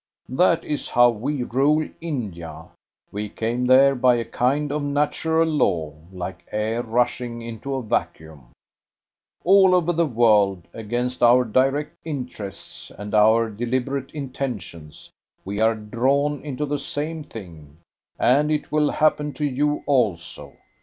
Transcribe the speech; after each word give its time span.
That 0.29 0.65
is 0.65 0.89
how 0.89 1.11
we 1.11 1.43
rule 1.43 1.87
India. 2.01 2.69
We 3.11 3.29
came 3.29 3.67
there 3.67 3.93
by 3.93 4.15
a 4.15 4.25
kind 4.25 4.71
of 4.71 4.81
natural 4.81 5.45
law, 5.47 5.93
like 6.11 6.43
air 6.51 6.81
rushing 6.81 7.43
into 7.43 7.75
a 7.75 7.83
vacuum. 7.83 8.47
All 9.43 9.75
over 9.75 9.93
the 9.93 10.07
world, 10.07 10.67
against 10.73 11.21
our 11.21 11.43
direct 11.45 11.93
interests 12.03 12.89
and 12.89 13.13
our 13.13 13.47
deliberate 13.51 14.09
intentions, 14.09 15.11
we 15.45 15.61
are 15.61 15.75
drawn 15.75 16.41
into 16.43 16.65
the 16.65 16.79
same 16.79 17.23
thing. 17.23 17.77
And 18.17 18.51
it 18.51 18.71
will 18.71 18.89
happen 18.89 19.33
to 19.33 19.45
you 19.45 19.83
also. 19.85 20.53